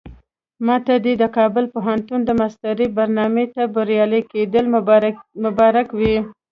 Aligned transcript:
ماته 0.65 0.93
دې 1.05 1.13
د 1.21 1.23
کابل 1.37 1.65
پوهنتون 1.73 2.19
د 2.25 2.29
ماسترۍ 2.39 2.87
برنامې 2.97 3.45
ته 3.55 3.61
بریالي 3.75 4.21
کېدل 4.31 4.65
مبارک 5.45 5.87
وي. 5.97 6.15